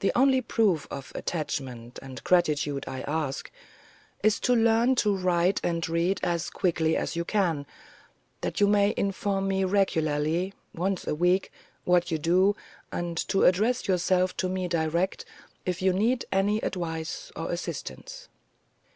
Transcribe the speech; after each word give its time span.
The 0.00 0.10
only 0.16 0.40
proof 0.40 0.88
of 0.90 1.12
attachment 1.14 2.00
and 2.02 2.24
gratitude 2.24 2.82
I 2.88 3.02
ask, 3.02 3.52
is 4.20 4.40
to 4.40 4.52
learn 4.52 4.96
to 4.96 5.16
write 5.16 5.60
and 5.62 5.88
read 5.88 6.18
as 6.24 6.50
quickly 6.50 6.96
as 6.96 7.14
you 7.14 7.24
can, 7.24 7.64
that 8.40 8.58
you 8.60 8.66
may 8.66 8.92
inform 8.96 9.46
me 9.46 9.62
regularly, 9.62 10.54
once 10.74 11.06
a 11.06 11.14
week, 11.14 11.52
what 11.84 12.10
you 12.10 12.18
do, 12.18 12.56
and 12.90 13.16
to 13.28 13.44
address 13.44 13.86
yourself 13.86 14.36
to 14.38 14.48
me 14.48 14.66
direct 14.66 15.24
if 15.64 15.80
you 15.80 15.92
need 15.92 16.24
any 16.32 16.58
advice 16.60 17.30
or 17.36 17.52
assistance." 17.52 18.28